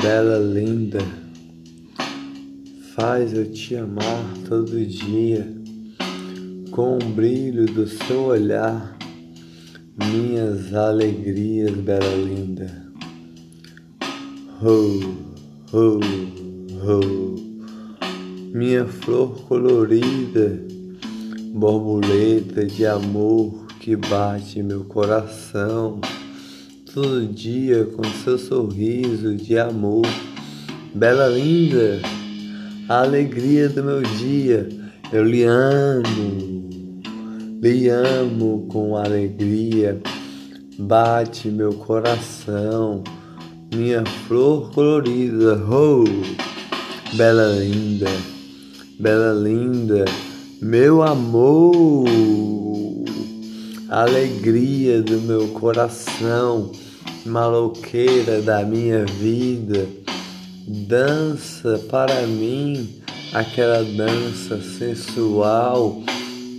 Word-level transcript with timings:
Bela 0.00 0.38
linda, 0.38 1.00
faz 2.94 3.32
eu 3.32 3.50
te 3.50 3.74
amar 3.76 4.24
todo 4.48 4.86
dia, 4.86 5.52
com 6.70 6.96
o 6.96 6.98
brilho 6.98 7.66
do 7.66 7.88
seu 7.88 8.26
olhar, 8.26 8.96
minhas 9.96 10.72
alegrias, 10.72 11.72
bela 11.72 12.14
linda. 12.14 12.86
Oh, 14.62 15.00
oh, 15.72 16.00
oh, 16.86 17.34
minha 18.54 18.86
flor 18.86 19.40
colorida, 19.42 20.62
borboleta 21.52 22.64
de 22.64 22.86
amor 22.86 23.69
que 23.80 23.96
bate 23.96 24.62
meu 24.62 24.84
coração 24.84 25.98
todo 26.92 27.26
dia 27.26 27.86
com 27.86 28.04
seu 28.22 28.38
sorriso 28.38 29.34
de 29.34 29.58
amor. 29.58 30.06
Bela 30.94 31.28
linda, 31.28 31.98
a 32.90 33.00
alegria 33.00 33.70
do 33.70 33.82
meu 33.82 34.02
dia, 34.02 34.68
eu 35.10 35.24
lhe 35.24 35.44
amo, 35.44 36.68
lhe 37.62 37.88
amo 37.88 38.66
com 38.70 38.96
alegria. 38.96 39.98
Bate 40.78 41.48
meu 41.48 41.72
coração, 41.72 43.02
minha 43.74 44.04
flor 44.28 44.70
colorida, 44.72 45.58
oh, 45.70 46.04
bela 47.16 47.48
linda, 47.56 48.10
bela 48.98 49.32
linda, 49.32 50.04
meu 50.60 51.02
amor 51.02 52.69
alegria 53.90 55.02
do 55.02 55.20
meu 55.20 55.48
coração, 55.48 56.70
maloqueira 57.26 58.40
da 58.40 58.62
minha 58.62 59.04
vida. 59.04 59.84
Dança 60.64 61.76
para 61.90 62.24
mim 62.24 62.88
aquela 63.32 63.82
dança 63.82 64.60
sensual 64.78 66.00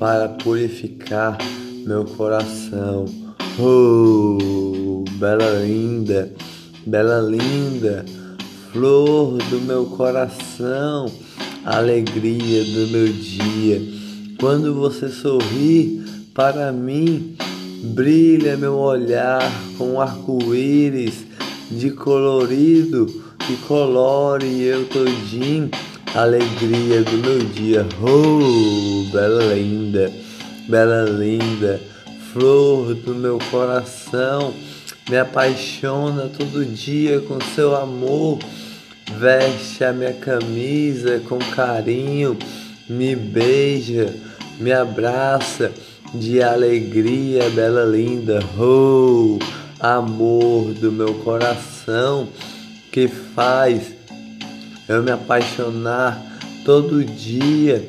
para 0.00 0.30
purificar 0.30 1.38
meu 1.86 2.04
coração. 2.04 3.04
Oh, 3.60 5.04
bela 5.12 5.60
linda, 5.64 6.32
bela 6.84 7.20
linda, 7.20 8.04
flor 8.72 9.38
do 9.48 9.60
meu 9.60 9.86
coração, 9.86 11.06
alegria 11.64 12.64
do 12.64 12.88
meu 12.88 13.06
dia. 13.12 13.80
Quando 14.40 14.74
você 14.74 15.08
sorri, 15.08 16.01
para 16.34 16.72
mim, 16.72 17.36
brilha 17.94 18.56
meu 18.56 18.78
olhar 18.78 19.42
com 19.76 20.00
arco-íris 20.00 21.26
de 21.70 21.90
colorido 21.90 23.06
que 23.46 23.56
colore 23.66 24.62
eu 24.62 24.86
todinho. 24.86 25.70
Alegria 26.14 27.02
do 27.02 27.16
meu 27.18 27.38
dia. 27.38 27.86
Oh, 28.02 29.10
bela 29.12 29.54
linda, 29.54 30.12
bela 30.68 31.08
linda, 31.08 31.80
flor 32.32 32.94
do 32.94 33.14
meu 33.14 33.38
coração, 33.50 34.52
me 35.08 35.16
apaixona 35.16 36.28
todo 36.28 36.66
dia 36.66 37.20
com 37.20 37.38
seu 37.54 37.74
amor. 37.74 38.38
Veste 39.18 39.84
a 39.84 39.92
minha 39.92 40.12
camisa 40.12 41.20
com 41.20 41.38
carinho, 41.38 42.38
me 42.88 43.16
beija, 43.16 44.14
me 44.60 44.72
abraça 44.72 45.72
de 46.14 46.42
alegria, 46.42 47.48
bela 47.50 47.84
linda, 47.84 48.40
oh, 48.58 49.38
amor 49.80 50.74
do 50.74 50.92
meu 50.92 51.14
coração 51.14 52.28
que 52.90 53.08
faz 53.08 53.94
eu 54.86 55.02
me 55.02 55.10
apaixonar 55.10 56.22
todo 56.66 57.02
dia 57.02 57.82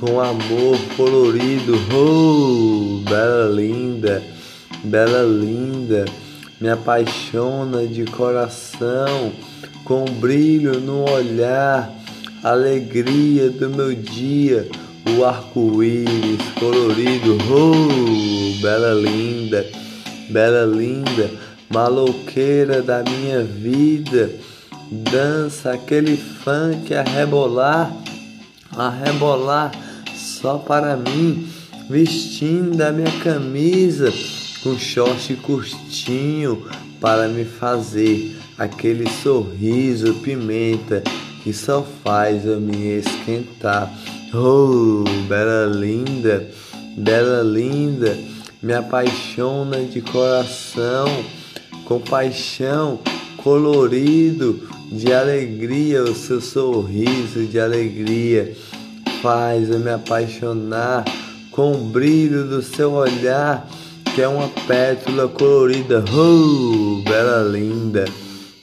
com 0.00 0.20
amor 0.20 0.76
colorido, 0.96 1.74
oh, 1.94 3.08
bela 3.08 3.48
linda, 3.48 4.22
bela 4.82 5.22
linda, 5.22 6.04
me 6.60 6.68
apaixona 6.68 7.86
de 7.86 8.04
coração 8.06 9.32
com 9.84 10.04
brilho 10.04 10.80
no 10.80 11.08
olhar, 11.08 11.92
alegria 12.42 13.50
do 13.50 13.70
meu 13.70 13.94
dia 13.94 14.68
o 15.16 15.24
arco-íris 15.24 16.40
colorido, 16.58 17.38
oh, 17.50 18.60
bela 18.60 18.92
linda, 18.94 19.66
bela 20.30 20.64
linda, 20.64 21.30
maloqueira 21.72 22.82
da 22.82 23.02
minha 23.02 23.42
vida, 23.42 24.30
dança 24.90 25.72
aquele 25.72 26.16
funk 26.16 26.94
a 26.94 27.02
rebolar, 27.02 27.92
a 28.76 28.88
rebolar 28.88 29.72
só 30.14 30.58
para 30.58 30.96
mim, 30.96 31.48
vestindo 31.88 32.80
a 32.82 32.92
minha 32.92 33.12
camisa 33.22 34.12
com 34.62 34.76
short 34.76 35.34
curtinho 35.36 36.66
para 37.00 37.28
me 37.28 37.44
fazer 37.44 38.36
aquele 38.58 39.08
sorriso 39.08 40.14
pimenta 40.14 41.02
que 41.42 41.52
só 41.52 41.82
faz 42.04 42.44
eu 42.44 42.60
me 42.60 42.98
esquentar. 42.98 43.90
Oh, 44.34 45.04
bela 45.26 45.64
linda, 45.74 46.50
bela 46.98 47.42
linda, 47.42 48.14
me 48.62 48.74
apaixona 48.74 49.78
de 49.84 50.02
coração, 50.02 51.06
com 51.86 51.98
paixão, 51.98 53.00
colorido, 53.38 54.68
de 54.92 55.14
alegria, 55.14 56.02
o 56.02 56.14
seu 56.14 56.42
sorriso 56.42 57.46
de 57.46 57.58
alegria 57.58 58.54
faz 59.22 59.70
eu 59.70 59.78
me 59.78 59.90
apaixonar 59.90 61.06
com 61.50 61.72
o 61.72 61.84
brilho 61.86 62.46
do 62.46 62.60
seu 62.60 62.92
olhar, 62.92 63.66
que 64.14 64.20
é 64.20 64.28
uma 64.28 64.48
pétula 64.66 65.26
colorida. 65.26 66.04
Oh, 66.12 67.02
bela 67.02 67.48
linda, 67.48 68.04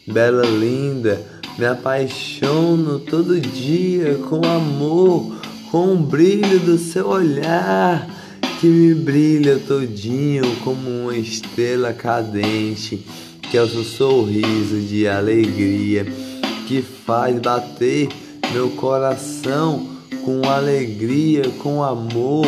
bela 0.06 0.46
linda, 0.46 1.20
me 1.58 1.66
apaixono 1.66 3.00
todo 3.00 3.40
dia 3.40 4.20
com 4.30 4.46
amor 4.46 5.34
com 5.75 5.91
o 5.91 5.97
brilho 5.97 6.58
do 6.62 6.78
seu 6.78 7.09
olhar 7.09 8.08
que 8.62 8.66
me 8.66 8.96
brilha 8.96 9.59
todinho 9.59 10.56
como 10.63 10.90
uma 10.90 11.18
estrela 11.18 11.91
cadente, 11.91 13.06
que 13.41 13.58
é 13.58 13.62
o 13.62 13.68
seu 13.68 13.84
sorriso 13.84 14.80
de 14.80 15.06
alegria 15.06 16.06
que 16.66 16.81
faz 16.81 17.38
bater 17.41 18.08
meu 18.53 18.69
coração 18.69 19.86
com 20.24 20.47
alegria, 20.47 21.44
com 21.62 21.84
amor, 21.84 22.47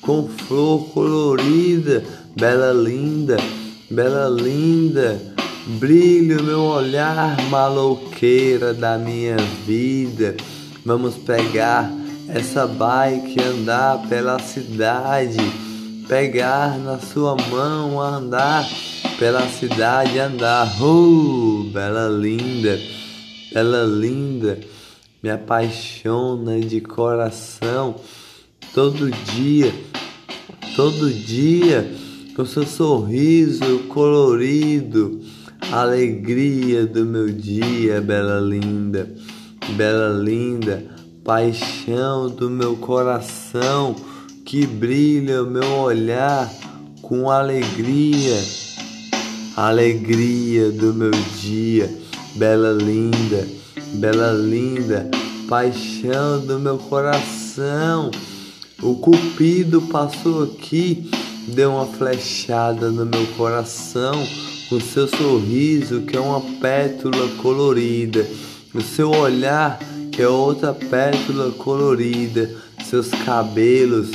com 0.00 0.28
flor 0.28 0.90
colorida, 0.90 2.04
bela 2.36 2.72
linda, 2.72 3.36
bela 3.90 4.28
linda. 4.28 5.20
Brilho 5.66 6.40
meu 6.44 6.60
olhar 6.60 7.36
maloqueira 7.50 8.72
da 8.72 8.96
minha 8.96 9.36
vida. 9.66 10.36
Vamos 10.84 11.16
pegar 11.16 11.99
essa 12.32 12.66
bike 12.66 13.40
andar 13.42 14.08
pela 14.08 14.38
cidade, 14.38 15.38
pegar 16.08 16.78
na 16.78 16.98
sua 16.98 17.36
mão, 17.50 18.00
andar 18.00 18.64
pela 19.18 19.48
cidade, 19.48 20.18
andar, 20.18 20.80
oh, 20.80 21.64
bela 21.72 22.08
linda, 22.08 22.78
bela 23.52 23.84
linda, 23.84 24.60
me 25.22 25.30
apaixona 25.30 26.60
de 26.60 26.80
coração. 26.80 27.96
Todo 28.72 29.10
dia, 29.10 29.74
todo 30.76 31.12
dia, 31.12 31.92
com 32.36 32.44
seu 32.44 32.64
sorriso 32.64 33.80
colorido, 33.88 35.20
alegria 35.72 36.86
do 36.86 37.04
meu 37.04 37.28
dia, 37.28 38.00
bela 38.00 38.38
linda, 38.38 39.12
bela 39.76 40.16
linda 40.16 40.99
paixão 41.30 42.28
do 42.28 42.50
meu 42.50 42.74
coração 42.74 43.94
que 44.44 44.66
brilha 44.66 45.44
o 45.44 45.46
meu 45.46 45.76
olhar 45.76 46.52
com 47.02 47.30
alegria, 47.30 48.36
alegria 49.56 50.72
do 50.72 50.92
meu 50.92 51.12
dia, 51.40 51.88
bela 52.34 52.72
linda, 52.72 53.46
bela 53.94 54.32
linda, 54.32 55.08
paixão 55.48 56.44
do 56.44 56.58
meu 56.58 56.78
coração. 56.78 58.10
O 58.82 58.96
cupido 58.96 59.82
passou 59.82 60.42
aqui, 60.42 61.08
deu 61.46 61.74
uma 61.74 61.86
flechada 61.86 62.90
no 62.90 63.06
meu 63.06 63.24
coração 63.36 64.14
com 64.68 64.80
seu 64.80 65.06
sorriso 65.06 66.00
que 66.00 66.16
é 66.16 66.20
uma 66.20 66.40
pétula 66.60 67.28
colorida, 67.40 68.26
o 68.74 68.80
seu 68.80 69.12
olhar 69.12 69.78
é 70.20 70.28
outra 70.28 70.72
pétula 70.72 71.50
colorida, 71.52 72.50
seus 72.84 73.08
cabelos, 73.08 74.10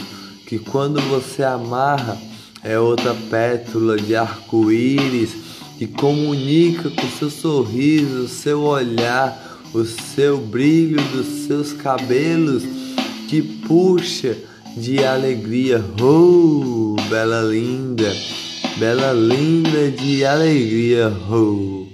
que 0.45 0.59
quando 0.59 0.99
você 1.01 1.43
amarra 1.43 2.17
é 2.63 2.79
outra 2.79 3.15
pétula 3.29 3.97
de 3.97 4.15
arco-íris 4.15 5.31
que 5.77 5.87
comunica 5.87 6.89
com 6.89 7.07
seu 7.09 7.29
sorriso, 7.29 8.27
seu 8.27 8.61
olhar, 8.61 9.61
o 9.73 9.83
seu 9.83 10.37
brilho 10.37 11.01
dos 11.09 11.47
seus 11.47 11.73
cabelos 11.73 12.63
que 13.27 13.41
puxa 13.41 14.37
de 14.77 15.03
alegria. 15.03 15.83
Oh, 16.01 16.95
bela 17.09 17.41
linda, 17.41 18.11
bela 18.77 19.11
linda 19.13 19.91
de 19.91 20.25
alegria. 20.25 21.11
Oh. 21.29 21.84